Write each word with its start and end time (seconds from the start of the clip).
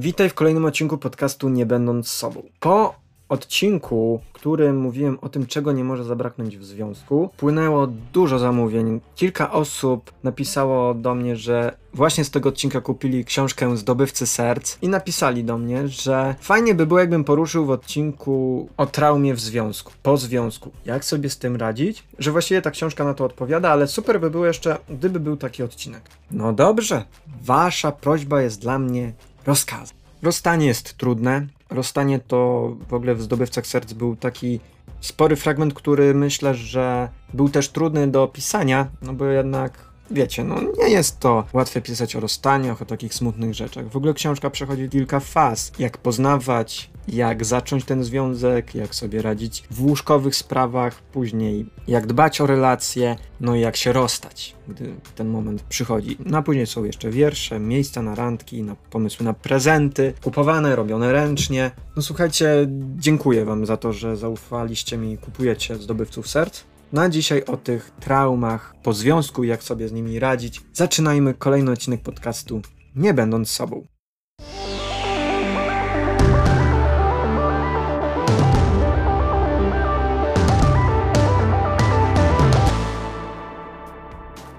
Witaj 0.00 0.28
w 0.28 0.34
kolejnym 0.34 0.64
odcinku 0.64 0.98
podcastu 0.98 1.48
Nie 1.48 1.66
Będąc 1.66 2.08
Sobą. 2.08 2.42
Po 2.60 2.94
odcinku, 3.28 4.20
którym 4.32 4.76
mówiłem 4.80 5.18
o 5.20 5.28
tym, 5.28 5.46
czego 5.46 5.72
nie 5.72 5.84
może 5.84 6.04
zabraknąć 6.04 6.58
w 6.58 6.64
związku, 6.64 7.30
płynęło 7.36 7.86
dużo 8.12 8.38
zamówień. 8.38 9.00
Kilka 9.16 9.52
osób 9.52 10.12
napisało 10.22 10.94
do 10.94 11.14
mnie, 11.14 11.36
że 11.36 11.76
właśnie 11.94 12.24
z 12.24 12.30
tego 12.30 12.48
odcinka 12.48 12.80
kupili 12.80 13.24
książkę 13.24 13.76
Zdobywcy 13.76 14.26
Serc 14.26 14.78
i 14.82 14.88
napisali 14.88 15.44
do 15.44 15.58
mnie, 15.58 15.88
że 15.88 16.34
fajnie 16.40 16.74
by 16.74 16.86
było, 16.86 17.00
jakbym 17.00 17.24
poruszył 17.24 17.66
w 17.66 17.70
odcinku 17.70 18.68
o 18.76 18.86
traumie 18.86 19.34
w 19.34 19.40
związku, 19.40 19.92
po 20.02 20.16
związku. 20.16 20.70
Jak 20.84 21.04
sobie 21.04 21.30
z 21.30 21.38
tym 21.38 21.56
radzić? 21.56 22.04
Że 22.18 22.32
właściwie 22.32 22.62
ta 22.62 22.70
książka 22.70 23.04
na 23.04 23.14
to 23.14 23.24
odpowiada, 23.24 23.70
ale 23.70 23.86
super 23.86 24.20
by 24.20 24.30
było 24.30 24.46
jeszcze, 24.46 24.78
gdyby 24.90 25.20
był 25.20 25.36
taki 25.36 25.62
odcinek. 25.62 26.02
No 26.30 26.52
dobrze, 26.52 27.04
wasza 27.42 27.92
prośba 27.92 28.42
jest 28.42 28.60
dla 28.60 28.78
mnie 28.78 29.12
rozkaz. 29.48 29.94
Rozstanie 30.22 30.66
jest 30.66 30.96
trudne. 30.96 31.46
Rozstanie 31.70 32.18
to 32.18 32.72
w 32.88 32.94
ogóle 32.94 33.14
w 33.14 33.22
Zdobywcach 33.22 33.66
Serc 33.66 33.92
był 33.92 34.16
taki 34.16 34.60
spory 35.00 35.36
fragment, 35.36 35.74
który 35.74 36.14
myślę, 36.14 36.54
że 36.54 37.08
był 37.34 37.48
też 37.48 37.68
trudny 37.68 38.08
do 38.08 38.22
opisania, 38.22 38.88
no 39.02 39.12
bo 39.12 39.24
jednak 39.24 39.87
wiecie, 40.10 40.44
no 40.44 40.56
nie 40.78 40.88
jest 40.88 41.20
to 41.20 41.44
łatwe 41.52 41.80
pisać 41.80 42.16
o 42.16 42.20
rozstaniach, 42.20 42.82
o 42.82 42.84
takich 42.84 43.14
smutnych 43.14 43.54
rzeczach. 43.54 43.88
W 43.88 43.96
ogóle 43.96 44.14
książka 44.14 44.50
przechodzi 44.50 44.88
kilka 44.88 45.20
faz. 45.20 45.72
Jak 45.78 45.98
poznawać, 45.98 46.90
jak 47.08 47.44
zacząć 47.44 47.84
ten 47.84 48.04
związek, 48.04 48.74
jak 48.74 48.94
sobie 48.94 49.22
radzić 49.22 49.64
w 49.70 49.84
łóżkowych 49.84 50.36
sprawach, 50.36 51.02
później 51.02 51.66
jak 51.88 52.06
dbać 52.06 52.40
o 52.40 52.46
relacje, 52.46 53.16
no 53.40 53.56
i 53.56 53.60
jak 53.60 53.76
się 53.76 53.92
rozstać, 53.92 54.56
gdy 54.68 54.94
ten 55.14 55.28
moment 55.28 55.62
przychodzi. 55.62 56.16
No 56.26 56.38
a 56.38 56.42
później 56.42 56.66
są 56.66 56.84
jeszcze 56.84 57.10
wiersze, 57.10 57.60
miejsca 57.60 58.02
na 58.02 58.14
randki, 58.14 58.62
na 58.62 58.76
pomysły 58.90 59.24
na 59.24 59.32
prezenty, 59.32 60.14
kupowane, 60.22 60.76
robione 60.76 61.12
ręcznie. 61.12 61.70
No 61.96 62.02
słuchajcie, 62.02 62.66
dziękuję 62.96 63.44
wam 63.44 63.66
za 63.66 63.76
to, 63.76 63.92
że 63.92 64.16
zaufaliście 64.16 64.98
mi 64.98 65.12
i 65.12 65.18
kupujecie 65.18 65.76
zdobywców 65.76 66.28
serc. 66.28 66.64
Na 66.92 67.08
dzisiaj 67.08 67.44
o 67.44 67.56
tych 67.56 67.90
traumach 67.90 68.74
po 68.82 68.92
związku, 68.92 69.44
jak 69.44 69.62
sobie 69.62 69.88
z 69.88 69.92
nimi 69.92 70.18
radzić. 70.18 70.60
Zaczynajmy 70.72 71.34
kolejny 71.34 71.70
odcinek 71.70 72.02
podcastu, 72.02 72.62
nie 72.96 73.14
będąc 73.14 73.50
sobą. 73.50 73.86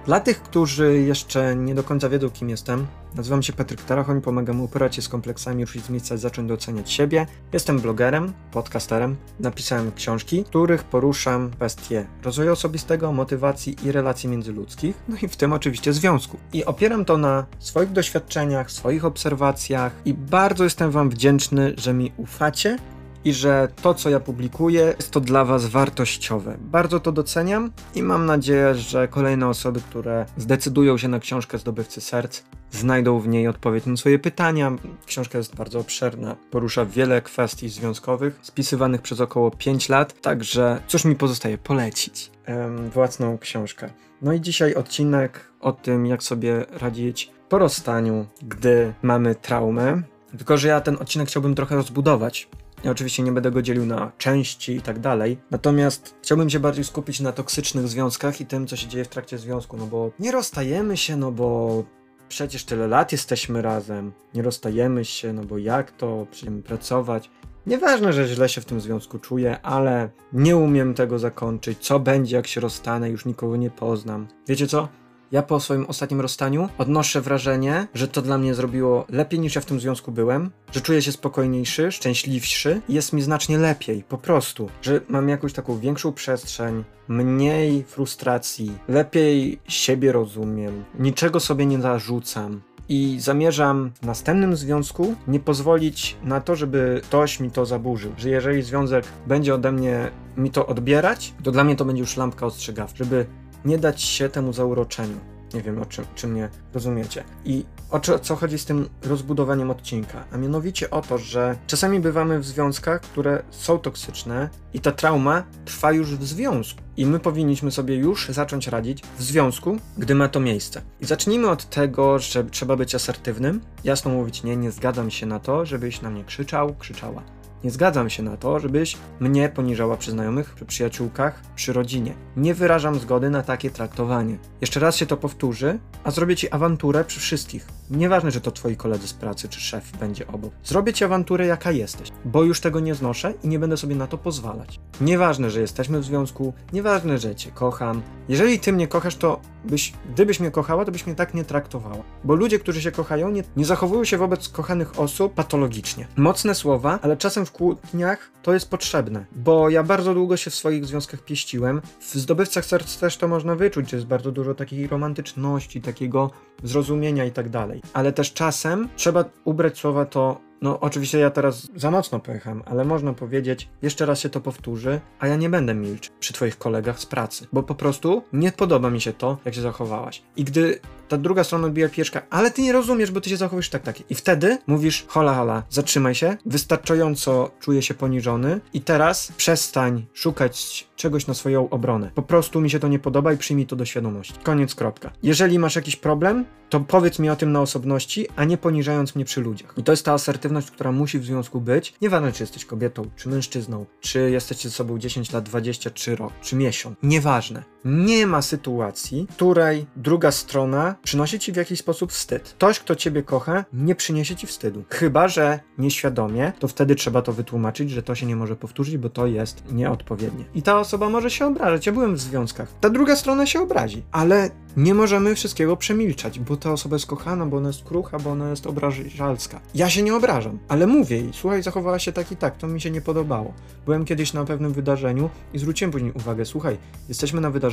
Dla 0.10 0.20
tych, 0.20 0.42
którzy 0.42 1.02
jeszcze 1.02 1.56
nie 1.56 1.76
do 1.76 1.84
końca 1.84 2.10
wiedzą, 2.10 2.30
kim 2.30 2.50
jestem, 2.50 2.88
nazywam 3.16 3.44
się 3.44 3.54
Patryk 3.54 3.82
Tarachoń, 3.82 4.22
pomagam 4.22 4.62
uporać 4.62 4.96
się 4.96 5.02
z 5.02 5.10
kompleksami, 5.10 5.66
ruszyć 5.66 5.86
z 5.86 5.90
miejsca, 5.90 6.18
zacząć 6.18 6.48
doceniać 6.48 6.92
siebie. 6.92 7.28
Jestem 7.54 7.80
blogerem, 7.80 8.34
podcasterem, 8.52 9.16
napisałem 9.40 9.92
książki, 9.92 10.44
w 10.44 10.48
których 10.48 10.84
poruszam 10.84 11.52
kwestie 11.52 12.06
rozwoju 12.24 12.52
osobistego, 12.52 13.12
motywacji 13.12 13.76
i 13.84 13.92
relacji 13.92 14.30
międzyludzkich, 14.30 14.96
no 15.08 15.16
i 15.22 15.28
w 15.28 15.38
tym 15.38 15.54
oczywiście 15.54 15.94
związku. 15.94 16.38
I 16.54 16.66
opieram 16.66 17.06
to 17.06 17.18
na 17.18 17.46
swoich 17.60 17.92
doświadczeniach, 17.92 18.72
swoich 18.72 19.06
obserwacjach 19.06 19.96
i 20.06 20.14
bardzo 20.14 20.64
jestem 20.64 20.92
Wam 20.92 21.10
wdzięczny, 21.10 21.74
że 21.78 21.94
mi 21.94 22.12
ufacie 22.18 22.78
i 23.26 23.34
że 23.34 23.68
to, 23.82 23.94
co 23.94 24.10
ja 24.10 24.20
publikuję, 24.20 24.94
jest 24.98 25.12
to 25.12 25.20
dla 25.20 25.46
Was 25.46 25.66
wartościowe. 25.66 26.58
Bardzo 26.62 27.00
to 27.00 27.12
doceniam 27.12 27.72
i 27.96 28.04
mam 28.04 28.26
nadzieję, 28.26 28.76
że 28.76 29.08
kolejne 29.08 29.48
osoby, 29.48 29.82
które 29.82 30.26
zdecydują 30.38 30.98
się 30.98 31.08
na 31.08 31.20
książkę 31.20 31.58
Zdobywcy 31.58 32.02
Serc, 32.02 32.44
znajdą 32.72 33.20
w 33.20 33.28
niej 33.28 33.48
odpowiedź 33.48 33.86
na 33.86 33.98
swoje 33.98 34.20
pytania. 34.20 34.72
Książka 35.06 35.38
jest 35.38 35.56
bardzo 35.56 35.80
obszerna, 35.80 36.36
porusza 36.52 36.86
wiele 36.86 37.22
kwestii 37.22 37.70
związkowych, 37.70 38.40
spisywanych 38.42 39.02
przez 39.02 39.22
około 39.22 39.52
5 39.52 39.90
lat, 39.90 40.22
także 40.22 40.82
cóż 40.88 41.06
mi 41.06 41.16
pozostaje 41.16 41.58
polecić 41.58 42.32
em, 42.46 42.90
własną 42.90 43.38
książkę. 43.38 43.90
No 44.22 44.34
i 44.34 44.42
dzisiaj 44.42 44.76
odcinek 44.76 45.52
o 45.60 45.72
tym, 45.72 46.06
jak 46.06 46.24
sobie 46.24 46.66
radzić 46.72 47.32
po 47.50 47.58
rozstaniu, 47.58 48.26
gdy 48.42 48.94
mamy 49.02 49.36
traumę. 49.36 50.02
Tylko, 50.38 50.58
że 50.58 50.68
ja 50.68 50.82
ten 50.82 50.96
odcinek 50.96 51.28
chciałbym 51.28 51.56
trochę 51.56 51.76
rozbudować, 51.76 52.50
ja 52.84 52.92
oczywiście 52.92 53.24
nie 53.24 53.32
będę 53.32 53.52
go 53.52 53.62
dzielił 53.62 53.86
na 53.86 54.12
części 54.18 54.76
i 54.76 54.82
tak 54.82 55.00
dalej. 55.00 55.38
Natomiast 55.52 56.16
chciałbym 56.22 56.50
się 56.50 56.60
bardziej 56.60 56.84
skupić 56.84 57.20
na 57.20 57.32
toksycznych 57.32 57.88
związkach 57.88 58.42
i 58.42 58.46
tym, 58.46 58.68
co 58.68 58.76
się 58.76 58.88
dzieje 58.88 59.06
w 59.06 59.10
trakcie 59.10 59.38
związku. 59.38 59.78
No 59.78 59.86
bo 59.86 60.12
nie 60.20 60.32
rozstajemy 60.32 60.98
się, 60.98 61.18
no 61.18 61.32
bo 61.32 61.84
przecież 62.30 62.64
tyle 62.64 62.88
lat 62.88 63.12
jesteśmy 63.12 63.62
razem. 63.62 64.12
Nie 64.34 64.42
rozstajemy 64.42 65.06
się, 65.06 65.34
no 65.34 65.44
bo 65.44 65.58
jak 65.58 65.92
to? 65.92 66.26
Będziemy 66.32 66.64
pracować. 66.64 67.30
Nieważne, 67.66 68.14
że 68.14 68.28
źle 68.28 68.50
się 68.50 68.62
w 68.62 68.66
tym 68.66 68.82
związku 68.82 69.20
czuję, 69.20 69.62
ale 69.62 70.10
nie 70.34 70.58
umiem 70.58 70.94
tego 70.94 71.20
zakończyć. 71.20 71.78
Co 71.80 72.00
będzie, 72.00 72.36
jak 72.36 72.48
się 72.48 72.62
rozstanę? 72.62 73.10
Już 73.10 73.26
nikogo 73.26 73.56
nie 73.56 73.70
poznam. 73.70 74.28
Wiecie 74.48 74.68
co? 74.68 74.88
Ja 75.32 75.42
po 75.42 75.60
swoim 75.60 75.86
ostatnim 75.86 76.22
rozstaniu 76.22 76.70
odnoszę 76.78 77.22
wrażenie, 77.22 77.88
że 77.94 78.08
to 78.08 78.22
dla 78.22 78.38
mnie 78.38 78.54
zrobiło 78.54 79.06
lepiej 79.10 79.40
niż 79.40 79.56
ja 79.56 79.62
w 79.62 79.66
tym 79.66 79.80
związku 79.80 80.12
byłem, 80.12 80.52
że 80.72 80.82
czuję 80.82 81.02
się 81.02 81.12
spokojniejszy, 81.12 81.92
szczęśliwszy 81.92 82.82
jest 82.90 83.14
mi 83.14 83.22
znacznie 83.22 83.58
lepiej, 83.58 84.04
po 84.04 84.18
prostu. 84.18 84.70
Że 84.82 85.02
mam 85.10 85.30
jakąś 85.30 85.54
taką 85.54 85.80
większą 85.80 86.14
przestrzeń, 86.14 86.84
mniej 87.08 87.84
frustracji, 87.84 88.72
lepiej 88.88 89.60
siebie 89.68 90.12
rozumiem, 90.12 90.86
niczego 91.00 91.40
sobie 91.40 91.66
nie 91.66 91.82
zarzucam. 91.82 92.62
I 92.92 93.18
zamierzam 93.20 93.92
w 94.02 94.06
następnym 94.06 94.56
związku 94.56 95.16
nie 95.28 95.40
pozwolić 95.40 96.18
na 96.24 96.42
to, 96.42 96.56
żeby 96.56 97.02
ktoś 97.04 97.40
mi 97.40 97.52
to 97.52 97.66
zaburzył. 97.66 98.12
Że 98.18 98.30
jeżeli 98.30 98.62
związek 98.62 99.06
będzie 99.28 99.56
ode 99.56 99.72
mnie 99.72 100.12
mi 100.38 100.52
to 100.52 100.68
odbierać, 100.68 101.34
to 101.44 101.52
dla 101.52 101.64
mnie 101.64 101.76
to 101.76 101.86
będzie 101.86 102.00
już 102.00 102.18
lampka 102.18 102.46
ostrzegawcza, 102.46 103.04
żeby 103.04 103.26
nie 103.66 103.78
dać 103.78 104.02
się 104.02 104.30
temu 104.30 104.54
zauroczeniu. 104.54 105.20
Nie 105.54 105.62
wiem, 105.62 105.82
o 105.82 105.86
czym, 105.86 106.06
czy 106.16 106.28
mnie 106.28 106.50
rozumiecie. 106.74 107.24
I 107.46 107.66
o 107.92 108.00
co, 108.00 108.36
chodzi 108.36 108.60
z 108.60 108.66
tym 108.66 108.90
rozbudowaniem 109.04 109.72
odcinka? 109.72 110.24
A 110.32 110.38
mianowicie 110.38 110.90
o 110.90 111.02
to, 111.02 111.18
że 111.18 111.58
czasami 111.68 112.00
bywamy 112.00 112.40
w 112.40 112.46
związkach, 112.46 113.02
które 113.02 113.44
są 113.52 113.78
toksyczne 113.78 114.50
i 114.74 114.80
ta 114.80 114.92
trauma 114.92 115.44
trwa 115.66 115.92
już 115.92 116.16
w 116.16 116.24
związku. 116.24 116.82
I 116.98 117.06
my 117.06 117.20
powinniśmy 117.20 117.72
sobie 117.72 117.96
już 117.96 118.30
zacząć 118.30 118.68
radzić 118.68 119.04
w 119.18 119.24
związku, 119.24 119.78
gdy 119.98 120.16
ma 120.16 120.28
to 120.28 120.40
miejsce. 120.40 120.82
I 121.02 121.06
zacznijmy 121.06 121.50
od 121.50 121.70
tego, 121.70 122.20
że 122.20 122.44
trzeba 122.44 122.76
być 122.76 122.96
asertywnym, 122.96 123.62
jasno 123.84 124.12
mówić 124.12 124.44
nie, 124.44 124.58
nie 124.58 124.72
zgadzam 124.72 125.12
się 125.12 125.26
na 125.26 125.40
to, 125.40 125.66
żebyś 125.66 126.02
na 126.02 126.10
mnie 126.10 126.24
krzyczał, 126.24 126.76
krzyczała. 126.80 127.24
Nie 127.64 127.72
zgadzam 127.72 128.10
się 128.10 128.24
na 128.24 128.38
to, 128.38 128.60
żebyś 128.60 128.98
mnie 129.20 129.50
poniżała 129.50 129.98
przy 129.98 130.12
znajomych, 130.12 130.54
przy 130.56 130.66
przyjaciółkach, 130.66 131.42
przy 131.56 131.74
rodzinie. 131.74 132.14
Nie 132.38 132.54
wyrażam 132.54 133.00
zgody 133.00 133.30
na 133.30 133.42
takie 133.42 133.70
traktowanie. 133.70 134.38
Jeszcze 134.62 134.80
raz 134.80 134.96
się 134.96 135.06
to 135.06 135.18
powtórzy, 135.18 135.80
a 136.04 136.12
zrobię 136.12 136.36
ci 136.36 136.52
awanturę 136.52 137.06
przy 137.06 137.20
wszystkich. 137.20 137.79
Nieważne, 137.90 138.32
że 138.32 138.42
to 138.42 138.52
twoi 138.52 138.76
koledzy 138.76 139.08
z 139.08 139.14
pracy 139.14 139.50
czy 139.50 139.62
szef 139.62 139.98
będzie 139.98 140.28
obok. 140.28 140.54
Zrobię 140.64 140.94
ci 140.94 141.04
awanturę, 141.04 141.46
jaka 141.46 141.72
jesteś, 141.72 142.10
bo 142.26 142.44
już 142.44 142.62
tego 142.62 142.80
nie 142.80 142.96
znoszę 142.96 143.34
i 143.44 143.48
nie 143.48 143.60
będę 143.60 143.78
sobie 143.78 143.96
na 143.96 144.08
to 144.08 144.18
pozwalać. 144.18 144.80
Nieważne, 145.02 145.50
że 145.50 145.62
jesteśmy 145.62 146.00
w 146.00 146.06
związku, 146.06 146.54
nieważne, 146.74 147.18
że 147.18 147.36
cię 147.36 147.52
kocham. 147.52 148.02
Jeżeli 148.30 148.60
ty 148.60 148.74
mnie 148.74 148.88
kochasz, 148.88 149.16
to 149.16 149.40
byś, 149.66 149.94
gdybyś 150.10 150.40
mnie 150.40 150.52
kochała, 150.52 150.86
to 150.86 150.92
byś 150.92 151.06
mnie 151.06 151.16
tak 151.16 151.34
nie 151.34 151.46
traktowała. 151.46 152.04
Bo 152.24 152.36
ludzie, 152.36 152.60
którzy 152.60 152.82
się 152.82 152.92
kochają, 152.92 153.30
nie, 153.30 153.44
nie 153.58 153.66
zachowują 153.66 154.04
się 154.04 154.18
wobec 154.18 154.50
kochanych 154.50 155.00
osób 155.00 155.34
patologicznie. 155.34 156.08
Mocne 156.16 156.56
słowa, 156.56 157.00
ale 157.02 157.18
czasem 157.18 157.46
w 157.46 157.52
kłótniach 157.52 158.32
to 158.42 158.54
jest 158.54 158.70
potrzebne. 158.70 159.26
Bo 159.32 159.70
ja 159.70 159.84
bardzo 159.84 160.14
długo 160.14 160.38
się 160.38 160.52
w 160.52 160.56
swoich 160.56 160.86
związkach 160.86 161.22
pieściłem. 161.22 161.82
W 162.00 162.14
zdobywcach 162.16 162.66
serc 162.66 162.98
też 162.98 163.18
to 163.18 163.28
można 163.28 163.56
wyczuć, 163.56 163.90
że 163.90 163.98
jest 163.98 164.08
bardzo 164.08 164.32
dużo 164.32 164.54
takiej 164.54 164.88
romantyczności, 164.88 165.82
takiego 165.82 166.32
zrozumienia 166.64 167.26
i 167.26 167.32
tak 167.32 167.50
dalej. 167.50 167.79
Ale 167.94 168.12
też 168.12 168.34
czasem 168.34 168.90
trzeba 168.96 169.26
ubrać 169.46 169.78
słowa 169.78 170.06
to 170.06 170.49
no, 170.62 170.80
oczywiście 170.80 171.20
ja 171.20 171.30
teraz 171.30 171.68
za 171.76 171.92
mocno 171.92 172.20
pojechałem, 172.20 172.64
ale 172.66 172.86
można 172.86 173.14
powiedzieć, 173.14 173.70
jeszcze 173.82 174.06
raz 174.06 174.20
się 174.20 174.30
to 174.30 174.42
powtórzy, 174.42 175.02
a 175.20 175.28
ja 175.28 175.36
nie 175.36 175.50
będę 175.50 175.74
milczył 175.74 176.14
przy 176.20 176.34
twoich 176.34 176.58
kolegach 176.58 177.00
z 177.00 177.06
pracy, 177.06 177.48
bo 177.54 177.64
po 177.64 177.76
prostu 177.76 178.24
nie 178.34 178.52
podoba 178.52 178.90
mi 178.90 179.02
się 179.02 179.14
to, 179.14 179.38
jak 179.46 179.56
się 179.56 179.62
zachowałaś. 179.62 180.24
I 180.36 180.44
gdy 180.44 180.80
ta 181.08 181.18
druga 181.18 181.44
strona 181.44 181.68
odbija 181.68 181.90
pieszka, 181.90 182.22
ale 182.30 182.52
ty 182.52 182.62
nie 182.62 182.74
rozumiesz, 182.74 183.12
bo 183.12 183.22
ty 183.22 183.30
się 183.30 183.38
zachowujesz 183.38 183.70
tak, 183.70 183.84
tak. 183.84 184.12
I 184.12 184.16
wtedy 184.16 184.58
mówisz, 184.68 185.06
hola, 185.08 185.34
hola, 185.34 185.64
zatrzymaj 185.70 186.16
się, 186.16 186.38
wystarczająco 186.46 187.52
czuję 187.60 187.82
się 187.82 187.94
poniżony 187.94 188.62
i 188.74 188.82
teraz 188.82 189.32
przestań 189.38 190.06
szukać 190.14 190.88
czegoś 190.96 191.28
na 191.28 191.34
swoją 191.34 191.70
obronę. 191.70 192.12
Po 192.16 192.22
prostu 192.22 192.62
mi 192.62 192.70
się 192.70 192.80
to 192.80 192.88
nie 192.88 193.00
podoba 193.00 193.34
i 193.34 193.38
przyjmij 193.38 193.66
to 193.66 193.76
do 193.76 193.86
świadomości. 193.86 194.34
Koniec, 194.44 194.76
kropka. 194.76 195.12
Jeżeli 195.24 195.60
masz 195.60 195.76
jakiś 195.76 195.96
problem, 195.96 196.46
to 196.70 196.80
powiedz 196.80 197.20
mi 197.20 197.30
o 197.30 197.36
tym 197.36 197.52
na 197.52 197.62
osobności, 197.62 198.28
a 198.36 198.46
nie 198.46 198.58
poniżając 198.58 199.16
mnie 199.16 199.26
przy 199.26 199.42
ludziach. 199.42 199.74
I 199.78 199.84
to 199.84 199.92
jest 199.92 200.06
ta 200.06 200.14
asertywność, 200.14 200.49
która 200.72 200.92
musi 200.92 201.20
w 201.20 201.26
związku 201.26 201.62
być. 201.62 201.94
Nieważne, 202.02 202.32
czy 202.32 202.44
jesteś 202.44 202.66
kobietą, 202.66 203.10
czy 203.16 203.30
mężczyzną, 203.30 203.86
czy 204.00 204.32
jesteście 204.32 204.70
ze 204.70 204.76
sobą 204.76 205.00
10 205.00 205.34
lat, 205.34 205.44
23 205.44 206.16
rok, 206.16 206.34
czy 206.42 206.56
miesiąc. 206.56 206.98
Nieważne 207.04 207.64
Nie 207.86 208.28
ma 208.28 208.42
sytuacji, 208.42 209.28
której 209.30 209.86
druga 209.96 210.32
strona 210.32 210.96
przynosi 211.04 211.40
ci 211.40 211.52
w 211.52 211.56
jakiś 211.56 211.80
sposób 211.80 212.12
wstyd. 212.12 212.50
Ktoś, 212.50 212.80
kto 212.80 212.96
ciebie 212.96 213.24
kocha, 213.24 213.66
nie 213.74 213.96
przyniesie 213.96 214.36
ci 214.36 214.48
wstydu. 214.48 214.84
Chyba, 214.90 215.28
że 215.28 215.60
nieświadomie, 215.78 216.52
to 216.60 216.68
wtedy 216.68 216.96
trzeba 216.96 217.22
to 217.22 217.34
wytłumaczyć, 217.34 217.92
że 217.92 218.04
to 218.04 218.16
się 218.16 218.26
nie 218.26 218.36
może 218.36 218.56
powtórzyć, 218.56 218.98
bo 218.98 219.10
to 219.10 219.28
jest 219.28 219.64
nieodpowiednie. 219.72 220.46
I 220.56 220.62
ta 220.62 220.80
osoba 220.80 221.10
może 221.10 221.32
się 221.32 221.46
obrażać. 221.46 221.86
Ja 221.86 221.92
byłem 221.92 222.16
w 222.16 222.20
związkach. 222.20 222.74
Ta 222.82 222.90
druga 222.90 223.16
strona 223.16 223.46
się 223.46 223.62
obrazi, 223.62 224.04
ale 224.12 224.50
nie 224.78 224.94
możemy 224.94 225.36
wszystkiego 225.36 225.78
przemilczać, 225.78 226.40
bo 226.40 226.58
ta 226.58 226.72
osoba 226.72 226.96
jest 226.96 227.06
kochana, 227.06 227.46
bo 227.46 227.58
ona 227.58 227.68
jest 227.68 227.84
krucha, 227.84 228.20
bo 228.20 228.32
ona 228.32 228.50
jest 228.50 228.68
obrażalska. 228.68 229.60
Ja 229.76 229.90
się 229.90 230.02
nie 230.02 230.16
obrażam, 230.16 230.60
ale 230.68 230.88
mówię 230.88 231.18
jej, 231.18 231.30
słuchaj, 231.34 231.64
zachowała 231.64 232.00
się 232.00 232.12
tak 232.12 232.32
i 232.32 232.36
tak, 232.36 232.58
to 232.58 232.68
mi 232.68 232.82
się 232.82 232.92
nie 232.92 233.02
podobało. 233.02 233.54
Byłem 233.86 234.06
kiedyś 234.06 234.34
na 234.34 234.46
pewnym 234.46 234.74
wydarzeniu 234.74 235.30
i 235.54 235.60
zwróciłem 235.60 235.92
później 235.92 236.12
uwagę, 236.12 236.46
słuchaj, 236.46 236.78
jesteśmy 237.10 237.42
na 237.42 237.52
wydarzeniu, 237.52 237.69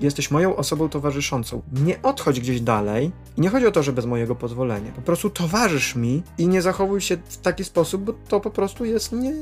jesteś 0.00 0.30
moją 0.30 0.56
osobą 0.56 0.88
towarzyszącą. 0.88 1.62
Nie 1.72 2.02
odchodź 2.02 2.40
gdzieś 2.40 2.60
dalej 2.60 3.12
i 3.36 3.40
nie 3.40 3.48
chodzi 3.48 3.66
o 3.66 3.70
to, 3.70 3.82
że 3.82 3.92
bez 3.92 4.06
mojego 4.06 4.34
pozwolenia. 4.34 4.92
Po 4.92 5.02
prostu 5.02 5.30
towarzysz 5.30 5.96
mi 5.96 6.22
i 6.38 6.48
nie 6.48 6.62
zachowuj 6.62 7.00
się 7.00 7.16
w 7.28 7.36
taki 7.36 7.64
sposób, 7.64 8.02
bo 8.02 8.12
to 8.28 8.40
po 8.40 8.50
prostu 8.50 8.84
jest 8.84 9.12
nie, 9.12 9.34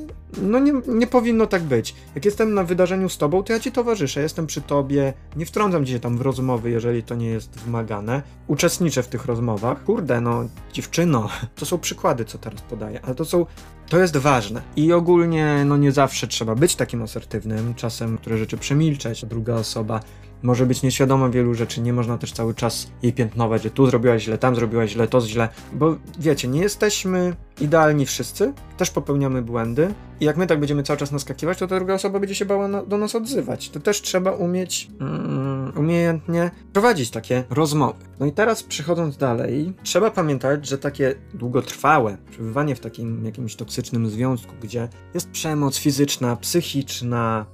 no 0.42 0.58
nie, 0.58 0.72
nie 0.88 1.06
powinno 1.06 1.46
tak 1.46 1.62
być. 1.62 1.94
Jak 2.14 2.24
jestem 2.24 2.54
na 2.54 2.64
wydarzeniu 2.64 3.08
z 3.08 3.18
tobą, 3.18 3.42
to 3.42 3.52
ja 3.52 3.60
ci 3.60 3.72
towarzyszę, 3.72 4.20
jestem 4.20 4.46
przy 4.46 4.60
tobie, 4.60 5.12
nie 5.36 5.46
wtrącam 5.46 5.86
cię 5.86 6.00
tam 6.00 6.18
w 6.18 6.20
rozmowy, 6.20 6.70
jeżeli 6.70 7.02
to 7.02 7.14
nie 7.14 7.28
jest 7.28 7.58
wymagane. 7.58 8.22
Uczestniczę 8.46 9.02
w 9.02 9.08
tych 9.08 9.24
rozmowach. 9.24 9.84
Kurde, 9.84 10.20
no, 10.20 10.44
dziewczyno, 10.72 11.28
to 11.58 11.66
są 11.66 11.78
przykłady, 11.78 12.24
co 12.24 12.38
teraz 12.38 12.62
podaję, 12.62 13.00
ale 13.02 13.14
to 13.14 13.24
są 13.24 13.46
to 13.88 13.98
jest 13.98 14.16
ważne. 14.16 14.62
I 14.76 14.92
ogólnie, 14.92 15.64
no 15.66 15.76
nie 15.76 15.92
zawsze 15.92 16.26
trzeba 16.26 16.54
być 16.54 16.76
takim 16.76 17.02
asertywnym, 17.02 17.74
czasem 17.74 18.12
niektóre 18.12 18.38
rzeczy 18.38 18.56
przemilczeć, 18.56 19.24
druga 19.24 19.54
osoba 19.54 19.73
Sobá 19.74 19.98
może 20.44 20.66
być 20.66 20.82
nieświadoma 20.82 21.28
wielu 21.28 21.54
rzeczy, 21.54 21.80
nie 21.80 21.92
można 21.92 22.18
też 22.18 22.32
cały 22.32 22.54
czas 22.54 22.90
jej 23.02 23.12
piętnować, 23.12 23.62
że 23.62 23.70
tu 23.70 23.86
zrobiłaś 23.86 24.22
źle, 24.22 24.38
tam 24.38 24.54
zrobiłaś 24.54 24.90
źle, 24.90 25.08
to 25.08 25.20
źle, 25.20 25.48
bo 25.72 25.96
wiecie, 26.18 26.48
nie 26.48 26.60
jesteśmy 26.60 27.36
idealni 27.60 28.06
wszyscy, 28.06 28.52
też 28.76 28.90
popełniamy 28.90 29.42
błędy 29.42 29.94
i 30.20 30.24
jak 30.24 30.36
my 30.36 30.46
tak 30.46 30.60
będziemy 30.60 30.82
cały 30.82 30.96
czas 30.98 31.12
naskakiwać, 31.12 31.58
to 31.58 31.66
ta 31.66 31.76
druga 31.76 31.94
osoba 31.94 32.20
będzie 32.20 32.34
się 32.34 32.44
bała 32.44 32.68
na, 32.68 32.82
do 32.82 32.98
nas 32.98 33.14
odzywać. 33.14 33.70
To 33.70 33.80
też 33.80 34.02
trzeba 34.02 34.30
umieć 34.30 34.90
mm, 35.00 35.72
umiejętnie 35.76 36.50
prowadzić 36.72 37.10
takie 37.10 37.44
rozmowy. 37.50 38.04
No 38.20 38.26
i 38.26 38.32
teraz 38.32 38.62
przechodząc 38.62 39.16
dalej, 39.16 39.72
trzeba 39.82 40.10
pamiętać, 40.10 40.68
że 40.68 40.78
takie 40.78 41.14
długotrwałe 41.34 42.16
przebywanie 42.30 42.74
w 42.74 42.80
takim 42.80 43.24
jakimś 43.24 43.56
toksycznym 43.56 44.06
związku, 44.06 44.54
gdzie 44.62 44.88
jest 45.14 45.30
przemoc 45.30 45.78
fizyczna, 45.78 46.36
psychiczna, 46.36 47.46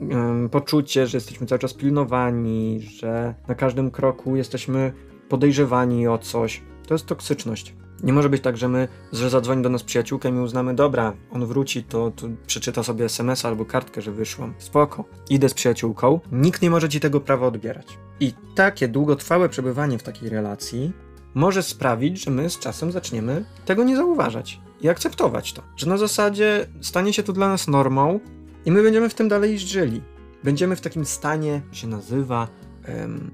poczucie, 0.50 1.06
że 1.06 1.16
jesteśmy 1.16 1.46
cały 1.46 1.58
czas 1.58 1.74
pilnowani, 1.74 2.79
że 2.80 3.34
na 3.48 3.54
każdym 3.54 3.90
kroku 3.90 4.36
jesteśmy 4.36 4.92
podejrzewani 5.28 6.08
o 6.08 6.18
coś, 6.18 6.62
to 6.86 6.94
jest 6.94 7.06
toksyczność. 7.06 7.74
Nie 8.02 8.12
może 8.12 8.28
być 8.28 8.42
tak, 8.42 8.56
że 8.56 8.68
my, 8.68 8.88
że 9.12 9.30
zadzwoni 9.30 9.62
do 9.62 9.68
nas 9.68 9.82
przyjaciółka 9.82 10.28
i 10.28 10.32
uznamy, 10.32 10.74
dobra, 10.74 11.12
on 11.30 11.46
wróci, 11.46 11.84
to, 11.84 12.10
to 12.10 12.26
przeczyta 12.46 12.82
sobie 12.82 13.04
SMS 13.04 13.44
albo 13.44 13.64
kartkę, 13.64 14.02
że 14.02 14.12
wyszłam. 14.12 14.54
Spoko. 14.58 15.04
Idę 15.30 15.48
z 15.48 15.54
przyjaciółką. 15.54 16.20
Nikt 16.32 16.62
nie 16.62 16.70
może 16.70 16.88
ci 16.88 17.00
tego 17.00 17.20
prawa 17.20 17.46
odbierać. 17.46 17.98
I 18.20 18.32
takie 18.54 18.88
długotrwałe 18.88 19.48
przebywanie 19.48 19.98
w 19.98 20.02
takiej 20.02 20.28
relacji 20.28 20.92
może 21.34 21.62
sprawić, 21.62 22.24
że 22.24 22.30
my 22.30 22.50
z 22.50 22.58
czasem 22.58 22.92
zaczniemy 22.92 23.44
tego 23.64 23.84
nie 23.84 23.96
zauważać 23.96 24.60
i 24.80 24.88
akceptować 24.88 25.52
to. 25.52 25.62
Że 25.76 25.86
na 25.86 25.96
zasadzie 25.96 26.66
stanie 26.80 27.12
się 27.12 27.22
to 27.22 27.32
dla 27.32 27.48
nas 27.48 27.68
normą 27.68 28.20
i 28.64 28.72
my 28.72 28.82
będziemy 28.82 29.08
w 29.08 29.14
tym 29.14 29.28
dalej 29.28 29.58
żyli. 29.58 30.02
Będziemy 30.44 30.76
w 30.76 30.80
takim 30.80 31.04
stanie, 31.04 31.62
się 31.72 31.86
nazywa, 31.86 32.48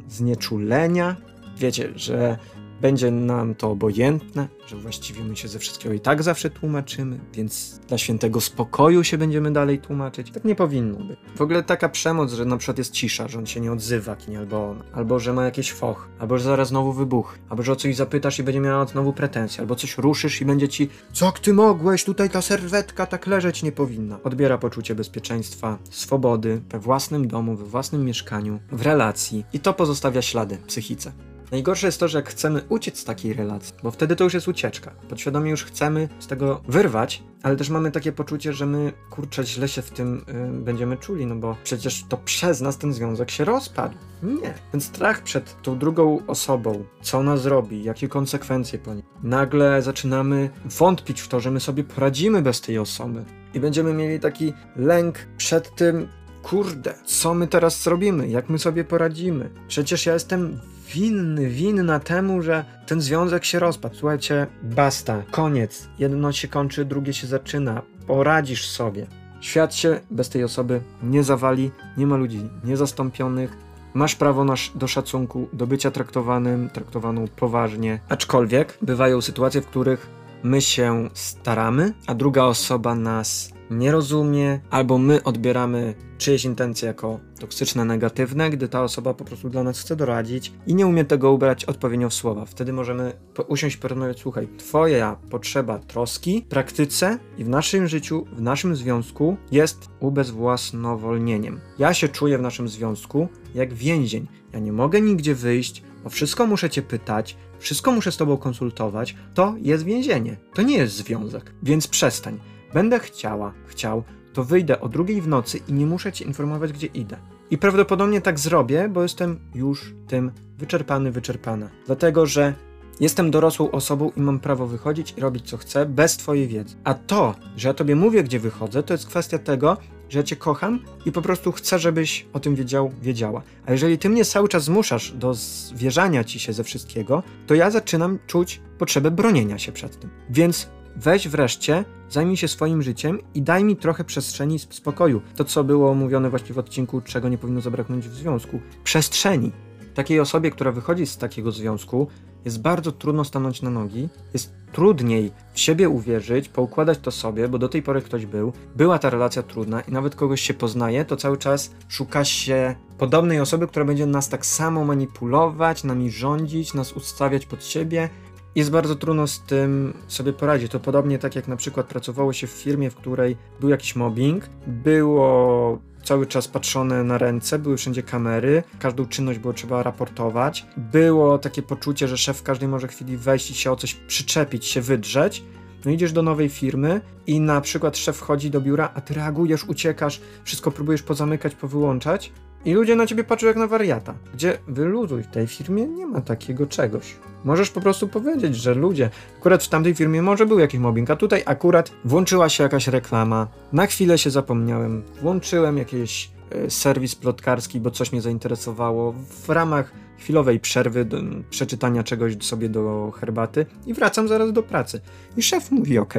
znieczulenia. 0.08 1.17
Wiecie, 1.58 1.88
że 1.97 2.38
będzie 2.81 3.11
nam 3.11 3.55
to 3.55 3.70
obojętne, 3.70 4.49
że 4.67 4.76
właściwie 4.76 5.25
my 5.25 5.37
się 5.37 5.49
ze 5.49 5.58
wszystkiego 5.58 5.94
i 5.94 6.00
tak 6.00 6.23
zawsze 6.23 6.50
tłumaczymy, 6.50 7.19
więc 7.32 7.81
dla 7.88 7.99
świętego 7.99 8.40
spokoju 8.40 9.05
się 9.05 9.19
będziemy 9.19 9.52
dalej 9.52 9.78
tłumaczyć. 9.78 10.31
Tak 10.31 10.44
nie 10.44 10.55
powinno 10.55 10.99
być. 10.99 11.19
W 11.37 11.40
ogóle 11.40 11.62
taka 11.62 11.88
przemoc, 11.88 12.32
że 12.32 12.44
na 12.44 12.56
przykład 12.56 12.78
jest 12.78 12.93
cisza, 12.93 13.28
że 13.28 13.38
on 13.38 13.46
się 13.46 13.61
nie 13.61 13.73
odzywa, 13.73 14.17
nie 14.28 14.38
albo 14.38 14.70
on, 14.70 14.82
albo 14.93 15.19
że 15.19 15.32
ma 15.32 15.44
jakiś 15.44 15.73
foch, 15.73 16.08
albo 16.19 16.38
że 16.38 16.44
zaraz 16.44 16.69
znowu 16.69 16.93
wybuch, 16.93 17.38
albo 17.49 17.62
że 17.62 17.73
o 17.73 17.76
coś 17.76 17.96
zapytasz 17.96 18.38
i 18.38 18.43
będzie 18.43 18.61
miała 18.61 18.87
znowu 18.87 19.12
pretensje, 19.12 19.61
albo 19.61 19.75
coś 19.76 19.99
ruszysz 19.99 20.40
i 20.40 20.44
będzie 20.44 20.69
ci, 20.69 20.88
co 21.12 21.32
ty 21.32 21.55
mogłeś, 21.55 22.05
tutaj 22.05 22.31
ta 22.31 22.43
serwetka 22.43 23.06
tak 23.06 23.26
leżeć 23.26 23.62
nie 23.62 23.73
powinna. 23.73 24.19
Odbiera 24.25 24.58
poczucie 24.58 24.94
bezpieczeństwa, 24.94 25.78
swobody 25.90 26.61
we 26.70 26.78
własnym 26.78 27.28
domu, 27.28 27.56
we 27.56 27.64
własnym 27.64 28.05
mieszkaniu, 28.05 28.61
w 28.73 28.82
relacji 28.82 29.44
i 29.52 29.61
to 29.61 29.75
pozostawia 29.75 30.23
ślady 30.23 30.58
psychice. 30.67 31.12
Najgorsze 31.53 31.87
jest 31.87 32.01
to, 32.01 32.09
że 32.09 32.19
jak 32.19 32.29
chcemy 32.29 32.63
uciec 32.69 32.99
z 32.99 33.05
takiej 33.05 33.33
relacji, 33.33 33.75
bo 33.83 33.91
wtedy 33.91 34.17
to 34.17 34.25
już 34.25 34.35
jest 34.35 34.49
ucieczka. 34.49 34.91
Podświadomie 35.09 35.51
już 35.51 35.65
chcemy 35.65 36.09
z 36.19 36.27
tego 36.27 36.61
wyrwać, 36.69 37.23
ale 37.43 37.57
też 37.57 37.71
mamy 37.71 37.91
takie 37.91 38.13
poczucie, 38.13 38.53
że 38.53 38.67
my, 38.67 38.93
kurczę, 39.11 39.45
źle 39.45 39.69
się 39.69 39.83
w 39.83 39.91
tym 39.91 40.25
y, 40.29 40.63
będziemy 40.65 40.97
czuli, 40.97 41.27
no 41.27 41.37
bo 41.37 41.57
przecież 41.65 42.05
to 42.09 42.17
przez 42.17 42.61
nas 42.61 42.79
ten 42.79 42.93
związek 42.93 43.31
się 43.31 43.45
rozpadł. 43.45 43.95
Nie. 44.23 44.55
Ten 44.73 44.81
strach 44.81 45.23
przed 45.23 45.63
tą 45.63 45.79
drugą 45.79 46.27
osobą, 46.27 46.85
co 47.03 47.19
ona 47.19 47.37
zrobi, 47.37 47.85
jakie 47.85 48.09
konsekwencje 48.09 48.79
po 48.79 48.95
niej. 48.95 49.03
Nagle 49.23 49.83
zaczynamy 49.83 50.51
wątpić 50.65 51.21
w 51.21 51.29
to, 51.29 51.41
że 51.41 51.51
my 51.51 51.61
sobie 51.61 51.85
poradzimy 51.85 52.43
bez 52.43 52.61
tej 52.61 52.79
osoby. 52.79 53.25
I 53.55 53.61
będziemy 53.61 53.93
mieli 53.95 54.21
taki 54.21 54.53
lęk 54.77 55.19
przed 55.37 55.75
tym, 55.75 56.09
kurde, 56.51 56.95
co 57.05 57.35
my 57.35 57.47
teraz 57.47 57.83
zrobimy, 57.83 58.29
jak 58.29 58.49
my 58.49 58.59
sobie 58.59 58.85
poradzimy. 58.85 59.51
Przecież 59.69 60.07
ja 60.07 60.15
jestem 60.15 60.61
winny, 60.95 61.49
winna 61.49 62.01
temu, 62.01 62.43
że 62.43 62.65
ten 62.87 63.01
związek 63.01 63.45
się 63.45 63.59
rozpadł. 63.59 63.95
Słuchajcie, 63.95 64.47
basta, 64.63 65.23
koniec. 65.31 65.89
Jedno 65.99 66.33
się 66.33 66.49
kończy, 66.49 66.85
drugie 66.85 67.13
się 67.13 67.27
zaczyna. 67.27 67.83
Poradzisz 68.07 68.67
sobie. 68.67 69.07
Świat 69.41 69.75
się 69.75 70.01
bez 70.11 70.29
tej 70.29 70.45
osoby 70.45 70.81
nie 71.03 71.25
zawali, 71.25 71.71
nie 71.97 72.07
ma 72.07 72.17
ludzi 72.17 72.41
niezastąpionych. 72.65 73.57
Masz 73.95 74.15
prawo 74.15 74.45
nasz 74.45 74.73
do 74.75 74.87
szacunku, 74.87 75.49
do 75.53 75.67
bycia 75.67 75.91
traktowanym, 75.91 76.71
traktowaną 76.71 77.25
poważnie. 77.37 78.01
Aczkolwiek 78.09 78.79
bywają 78.83 79.21
sytuacje, 79.21 79.61
w 79.61 79.67
których 79.67 80.07
my 80.43 80.61
się 80.61 81.09
staramy, 81.15 81.93
a 82.07 82.15
druga 82.15 82.45
osoba 82.45 82.95
nas 82.95 83.56
nie 83.71 83.93
rozumie, 83.93 84.61
albo 84.71 84.99
my 84.99 85.23
odbieramy 85.23 85.95
czyjeś 86.19 86.45
intencje 86.45 86.89
jako 86.89 87.21
toksyczne, 87.41 87.85
negatywne, 87.85 88.51
gdy 88.51 88.69
ta 88.69 88.83
osoba 88.83 89.15
po 89.15 89.25
prostu 89.25 89.49
dla 89.49 89.63
nas 89.63 89.81
chce 89.81 89.97
doradzić 89.97 90.53
i 90.67 90.75
nie 90.75 90.87
umie 90.87 91.05
tego 91.05 91.33
ubrać 91.33 91.65
odpowiednio 91.65 92.09
w 92.11 92.15
słowa. 92.15 92.45
Wtedy 92.45 92.73
możemy 92.73 93.13
usiąść 93.49 93.77
i 93.77 93.79
porozmawiać, 93.79 94.21
słuchaj, 94.21 94.49
twoja 94.59 95.17
potrzeba 95.31 95.79
troski 95.79 96.45
w 96.47 96.49
praktyce 96.49 97.19
i 97.39 97.45
w 97.45 97.49
naszym 97.49 97.89
życiu, 97.89 98.27
w 98.33 98.43
naszym 98.43 98.76
związku 98.76 99.37
jest 99.52 99.88
ubezwłasnowolnieniem. 100.00 101.61
Ja 101.79 101.95
się 101.95 102.09
czuję 102.09 102.38
w 102.38 102.43
naszym 102.43 102.69
związku 102.69 103.29
jak 103.55 103.75
więzień. 103.75 104.26
Ja 104.52 104.59
nie 104.59 104.73
mogę 104.73 105.00
nigdzie 105.00 105.35
wyjść, 105.35 105.83
o 106.05 106.09
wszystko 106.09 106.47
muszę 106.47 106.71
cię 106.71 106.83
pytać, 106.83 107.37
wszystko 107.59 107.93
muszę 107.93 108.12
z 108.12 108.17
tobą 108.17 108.37
konsultować. 108.37 109.17
To 109.35 109.55
jest 109.59 109.85
więzienie, 109.85 110.37
to 110.55 110.62
nie 110.62 110.76
jest 110.76 110.97
związek, 110.97 111.52
więc 111.62 111.88
przestań. 111.88 112.40
Będę 112.75 113.00
chciała, 113.00 113.52
chciał, 113.66 114.02
to 114.32 114.44
wyjdę 114.44 114.80
o 114.80 114.88
drugiej 114.88 115.23
w 115.23 115.28
nocy 115.28 115.61
i 115.68 115.73
nie 115.73 115.87
muszę 115.87 116.12
ci 116.12 116.25
informować, 116.25 116.73
gdzie 116.73 116.87
idę. 116.87 117.16
I 117.50 117.58
prawdopodobnie 117.58 118.20
tak 118.20 118.38
zrobię, 118.38 118.88
bo 118.88 119.02
jestem 119.02 119.38
już 119.54 119.94
tym 120.06 120.32
wyczerpany, 120.58 121.11
wyczerpana. 121.11 121.70
Dlatego, 121.87 122.26
że 122.26 122.54
jestem 123.00 123.30
dorosłą 123.30 123.70
osobą 123.70 124.11
i 124.16 124.20
mam 124.20 124.40
prawo 124.40 124.66
wychodzić 124.66 125.14
i 125.16 125.20
robić 125.20 125.50
co 125.50 125.56
chcę 125.56 125.87
bez 125.87 126.16
twojej 126.16 126.49
wiedzy. 126.49 126.76
A 126.85 126.94
to, 126.94 127.35
że 127.56 127.68
ja 127.68 127.75
tobie 127.75 127.96
mówię, 127.96 128.23
gdzie 128.23 128.40
wychodzę, 128.40 128.82
to 128.82 128.94
jest 128.94 129.06
kwestia 129.06 129.38
tego, 129.38 129.76
że 130.08 130.18
ja 130.18 130.23
cię 130.23 130.37
kocham 130.37 130.80
i 131.06 131.12
po 131.12 131.23
prostu 131.23 131.52
chcę, 131.52 131.78
żebyś 131.78 132.26
o 132.32 132.40
tym 132.40 132.54
wiedział, 132.54 132.92
wiedziała. 133.02 133.42
A 133.66 133.73
jeżeli 133.73 133.99
ty 133.99 134.08
mnie 134.08 134.25
cały 134.25 134.49
czas 134.49 134.64
zmuszasz 134.64 135.12
do 135.12 135.35
zwierzania 135.35 136.25
ci 136.25 136.40
się 136.40 136.52
ze 136.52 136.64
wszystkiego, 136.64 137.23
to 137.46 137.54
ja 137.54 137.70
zaczynam 137.70 138.18
czuć 138.26 138.61
potrzebę 138.78 139.11
bronienia 139.11 139.58
się 139.58 139.73
przed 139.73 140.00
tym. 140.00 140.11
Więc 140.30 140.68
weź 140.97 141.29
wreszcie, 141.29 141.85
zajmij 142.09 142.37
się 142.37 142.49
swoim 142.49 142.83
życiem 142.83 143.19
i 143.35 143.43
daj 143.43 143.65
mi 143.65 143.76
trochę 143.76 144.05
przestrzeni 144.05 144.59
spokoju. 144.59 145.23
To, 145.37 145.45
co 145.45 145.65
było 145.65 145.95
mówione 145.95 146.31
właśnie 146.31 146.55
w 146.55 146.59
odcinku, 146.59 147.00
czego 147.00 147.29
nie 147.29 147.38
powinno 147.38 147.61
zabraknąć 147.61 148.09
w 148.09 148.15
związku. 148.15 148.61
Przestrzeni. 148.85 149.53
Takiej 149.95 150.21
osobie, 150.21 150.50
która 150.50 150.73
wychodzi 150.73 151.07
z 151.07 151.19
takiego 151.19 151.53
związku, 151.53 152.09
jest 152.45 152.62
bardzo 152.62 152.93
trudno 152.93 153.25
stanąć 153.25 153.62
na 153.62 153.71
nogi, 153.71 154.09
jest 154.33 154.53
trudniej 154.73 155.33
w 155.53 155.61
siebie 155.61 155.88
uwierzyć, 155.88 156.49
poukładać 156.49 156.99
to 156.99 157.11
sobie, 157.11 157.49
bo 157.49 157.59
do 157.59 157.69
tej 157.69 157.83
pory 157.83 158.03
ktoś 158.03 158.26
był, 158.26 158.53
była 158.76 158.99
ta 158.99 159.11
relacja 159.11 159.43
trudna 159.43 159.81
i 159.81 159.93
nawet 159.93 160.15
kogoś 160.15 160.41
się 160.41 160.55
poznaje, 160.55 161.05
to 161.05 161.17
cały 161.17 161.37
czas 161.37 161.71
szuka 161.88 162.25
się 162.25 162.75
podobnej 162.99 163.41
osoby, 163.41 163.67
która 163.67 163.85
będzie 163.85 164.07
nas 164.07 164.29
tak 164.29 164.47
samo 164.47 164.85
manipulować, 164.85 165.85
nami 165.85 166.11
rządzić, 166.11 166.75
nas 166.75 166.93
ustawiać 166.93 167.47
pod 167.47 167.65
siebie, 167.65 168.09
jest 168.57 168.71
bardzo 168.71 168.97
trudno 168.97 169.27
z 169.27 169.41
tym 169.41 169.95
sobie 170.09 170.33
poradzić. 170.33 170.73
To 170.73 170.81
podobnie 170.81 171.19
tak 171.19 171.37
jak 171.37 171.49
na 171.49 171.57
przykład 171.57 171.87
pracowało 171.87 172.33
się 172.33 172.47
w 172.47 172.51
firmie, 172.51 172.91
w 172.91 172.95
której 172.95 173.37
był 173.61 173.69
jakiś 173.69 173.97
mobbing, 173.97 174.45
było 174.67 175.79
cały 176.05 176.27
czas 176.27 176.49
patrzone 176.49 177.05
na 177.05 177.19
ręce, 177.19 177.59
były 177.59 177.77
wszędzie 177.77 178.03
kamery, 178.03 178.63
każdą 178.79 179.07
czynność 179.07 179.39
było 179.39 179.55
trzeba 179.55 179.83
raportować. 179.83 180.67
Było 180.77 181.39
takie 181.39 181.63
poczucie, 181.63 182.09
że 182.09 182.19
szef 182.19 182.39
w 182.39 182.43
każdej 182.43 182.69
może 182.69 182.89
chwili 182.89 183.17
wejść 183.17 183.51
i 183.51 183.55
się 183.55 183.73
o 183.73 183.77
coś 183.77 183.95
przyczepić, 183.95 184.67
się 184.67 184.81
wydrzeć. 184.81 185.43
No 185.85 185.91
idziesz 185.91 186.13
do 186.13 186.23
nowej 186.23 186.49
firmy 186.49 187.01
i 187.27 187.41
na 187.41 187.61
przykład 187.61 187.97
szef 187.97 188.17
wchodzi 188.17 188.51
do 188.51 188.61
biura, 188.61 188.91
a 188.95 189.01
ty 189.01 189.15
reagujesz, 189.15 189.65
uciekasz, 189.65 190.21
wszystko 190.45 190.71
próbujesz 190.71 191.03
pozamykać, 191.03 191.55
powyłączać 191.55 192.33
i 192.65 192.73
ludzie 192.75 192.97
na 192.97 193.07
ciebie 193.07 193.25
patrzą 193.25 193.47
jak 193.47 193.57
na 193.57 193.67
wariata. 193.67 194.15
Gdzie 194.35 194.59
wyluzuj, 194.69 195.23
w 195.23 195.27
tej 195.27 195.47
firmie 195.47 195.87
nie 195.87 196.07
ma 196.07 196.21
takiego 196.21 196.67
czegoś. 196.67 197.17
Możesz 197.45 197.71
po 197.71 197.81
prostu 197.81 198.09
powiedzieć, 198.09 198.57
że 198.57 198.75
ludzie, 198.75 199.11
akurat 199.39 199.65
w 199.65 199.69
tamtej 199.69 199.95
firmie 199.95 200.23
może 200.23 200.47
był 200.47 200.59
jakiś 200.59 200.81
mobbing, 200.81 201.11
a 201.11 201.17
tutaj 201.17 201.43
akurat 201.47 201.93
włączyła 202.05 202.49
się 202.49 202.63
jakaś 202.63 202.89
reklama, 202.89 203.47
na 203.73 203.87
chwilę 203.87 204.19
się 204.19 204.31
zapomniałem, 204.31 205.03
włączyłem 205.23 205.79
jakiś 205.79 206.31
y, 206.67 206.71
serwis 206.71 207.15
plotkarski, 207.15 207.81
bo 207.81 207.91
coś 207.91 208.13
mnie 208.13 208.21
zainteresowało 208.21 209.15
w 209.29 209.49
ramach 209.49 210.06
chwilowej 210.18 210.61
przerwy, 210.61 211.04
do, 211.04 211.16
przeczytania 211.50 212.02
czegoś 212.02 212.37
sobie 212.40 212.68
do 212.68 213.11
herbaty 213.11 213.66
i 213.87 213.94
wracam 213.94 214.28
zaraz 214.28 214.52
do 214.52 214.62
pracy. 214.62 215.00
I 215.37 215.42
szef 215.42 215.70
mówi: 215.70 215.99
OK, 215.99 216.14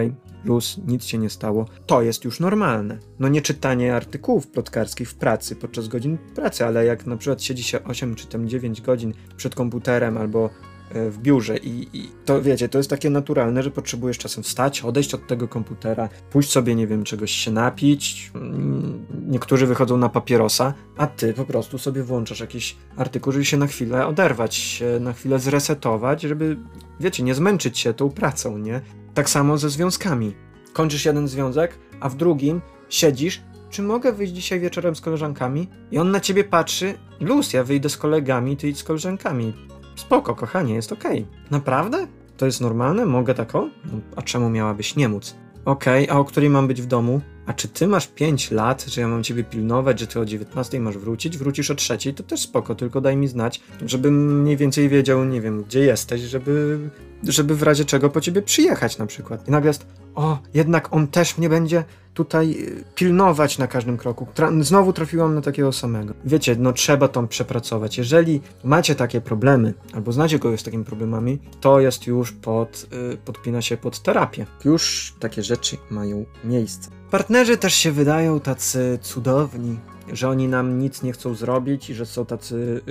luz, 0.45 0.77
nic 0.87 1.05
się 1.05 1.17
nie 1.17 1.29
stało. 1.29 1.65
To 1.85 2.01
jest 2.01 2.25
już 2.25 2.39
normalne. 2.39 2.97
No 3.19 3.27
nie 3.27 3.41
czytanie 3.41 3.95
artykułów 3.95 4.47
plotkarskich 4.47 5.09
w 5.09 5.15
pracy 5.15 5.55
podczas 5.55 5.87
godzin 5.87 6.17
pracy, 6.35 6.65
ale 6.65 6.85
jak 6.85 7.05
na 7.05 7.17
przykład 7.17 7.43
siedzi 7.43 7.63
się 7.63 7.83
8 7.83 8.15
czy 8.15 8.27
tam 8.27 8.49
9 8.49 8.81
godzin 8.81 9.13
przed 9.37 9.55
komputerem 9.55 10.17
albo 10.17 10.49
w 10.91 11.17
biurze 11.17 11.57
I, 11.57 11.87
i, 11.93 12.11
to 12.25 12.41
wiecie, 12.41 12.69
to 12.69 12.77
jest 12.77 12.89
takie 12.89 13.09
naturalne, 13.09 13.63
że 13.63 13.71
potrzebujesz 13.71 14.17
czasem 14.17 14.43
wstać, 14.43 14.81
odejść 14.81 15.13
od 15.13 15.27
tego 15.27 15.47
komputera, 15.47 16.09
pójść 16.31 16.51
sobie, 16.51 16.75
nie 16.75 16.87
wiem, 16.87 17.03
czegoś 17.03 17.31
się 17.31 17.51
napić. 17.51 18.31
Mm, 18.35 19.05
niektórzy 19.27 19.67
wychodzą 19.67 19.97
na 19.97 20.09
papierosa, 20.09 20.73
a 20.97 21.07
ty 21.07 21.33
po 21.33 21.45
prostu 21.45 21.77
sobie 21.77 22.03
włączasz 22.03 22.39
jakiś 22.39 22.77
artykuł, 22.97 23.33
żeby 23.33 23.45
się 23.45 23.57
na 23.57 23.67
chwilę 23.67 24.07
oderwać, 24.07 24.83
na 24.99 25.13
chwilę 25.13 25.39
zresetować, 25.39 26.21
żeby, 26.21 26.57
wiecie, 26.99 27.23
nie 27.23 27.35
zmęczyć 27.35 27.79
się 27.79 27.93
tą 27.93 28.09
pracą, 28.09 28.57
nie? 28.57 28.81
Tak 29.13 29.29
samo 29.29 29.57
ze 29.57 29.69
związkami. 29.69 30.33
Kończysz 30.73 31.05
jeden 31.05 31.27
związek, 31.27 31.79
a 31.99 32.09
w 32.09 32.15
drugim 32.15 32.61
siedzisz, 32.89 33.41
czy 33.69 33.81
mogę 33.81 34.13
wyjść 34.13 34.33
dzisiaj 34.33 34.59
wieczorem 34.59 34.95
z 34.95 35.01
koleżankami? 35.01 35.67
I 35.91 35.97
on 35.97 36.11
na 36.11 36.19
ciebie 36.19 36.43
patrzy, 36.43 36.93
luz, 37.19 37.53
ja 37.53 37.63
wyjdę 37.63 37.89
z 37.89 37.97
kolegami, 37.97 38.57
ty 38.57 38.69
idź 38.69 38.77
z 38.79 38.83
koleżankami. 38.83 39.53
Spoko, 39.97 40.35
kochanie, 40.35 40.75
jest 40.75 40.91
okej. 40.91 41.21
Okay. 41.21 41.51
Naprawdę? 41.51 42.07
To 42.37 42.45
jest 42.45 42.61
normalne? 42.61 43.05
Mogę 43.05 43.33
tako? 43.33 43.69
No, 43.85 43.91
a 44.15 44.21
czemu 44.21 44.49
miałabyś 44.49 44.95
nie 44.95 45.09
móc? 45.09 45.35
Okej, 45.65 46.03
okay, 46.03 46.15
a 46.15 46.19
o 46.19 46.25
której 46.25 46.49
mam 46.49 46.67
być 46.67 46.81
w 46.81 46.85
domu? 46.85 47.21
A 47.45 47.53
czy 47.53 47.67
ty 47.67 47.87
masz 47.87 48.07
5 48.07 48.51
lat, 48.51 48.85
że 48.85 49.01
ja 49.01 49.07
mam 49.07 49.23
ciebie 49.23 49.43
pilnować, 49.43 49.99
że 49.99 50.07
ty 50.07 50.19
o 50.19 50.25
19 50.25 50.79
masz 50.79 50.97
wrócić? 50.97 51.37
Wrócisz 51.37 51.71
o 51.71 51.75
trzeciej, 51.75 52.13
to 52.13 52.23
też 52.23 52.39
spoko, 52.41 52.75
tylko 52.75 53.01
daj 53.01 53.17
mi 53.17 53.27
znać, 53.27 53.61
żebym 53.85 54.41
mniej 54.41 54.57
więcej 54.57 54.89
wiedział, 54.89 55.25
nie 55.25 55.41
wiem, 55.41 55.63
gdzie 55.63 55.79
jesteś, 55.79 56.21
żeby, 56.21 56.79
żeby 57.23 57.55
w 57.55 57.63
razie 57.63 57.85
czego 57.85 58.09
po 58.09 58.21
ciebie 58.21 58.41
przyjechać 58.41 58.97
na 58.97 59.05
przykład. 59.05 59.47
I 59.47 59.51
nagle 59.51 59.69
jest, 59.69 59.85
o, 60.17 60.39
jednak 60.53 60.93
on 60.93 61.07
też 61.07 61.37
mnie 61.37 61.49
będzie 61.49 61.83
tutaj 62.13 62.51
y, 62.51 62.83
pilnować 62.95 63.57
na 63.57 63.67
każdym 63.67 63.97
kroku. 63.97 64.27
Tra 64.33 64.51
znowu 64.61 64.93
trafiłam 64.93 65.35
na 65.35 65.41
takiego 65.41 65.71
samego. 65.71 66.13
Wiecie, 66.25 66.55
no 66.59 66.73
trzeba 66.73 67.07
to 67.07 67.23
przepracować. 67.23 67.97
Jeżeli 67.97 68.41
macie 68.63 68.95
takie 68.95 69.21
problemy, 69.21 69.73
albo 69.93 70.11
znacie 70.11 70.39
kogoś 70.39 70.59
z 70.59 70.63
takimi 70.63 70.83
problemami, 70.83 71.39
to 71.61 71.79
jest 71.79 72.07
już 72.07 72.31
pod, 72.31 72.87
yy, 72.91 73.17
podpina 73.17 73.61
się 73.61 73.77
pod 73.77 73.99
terapię. 73.99 74.45
Już 74.65 75.13
takie 75.19 75.43
rzeczy 75.43 75.77
mają 75.89 76.25
miejsce. 76.43 76.89
Partnerzy 77.11 77.57
też 77.57 77.73
się 77.73 77.91
wydają 77.91 78.39
tacy 78.39 78.99
cudowni, 79.01 79.79
że 80.13 80.29
oni 80.29 80.47
nam 80.47 80.79
nic 80.79 81.03
nie 81.03 81.11
chcą 81.11 81.35
zrobić 81.35 81.89
i 81.89 81.93
że 81.93 82.05
są 82.05 82.25
tacy 82.25 82.81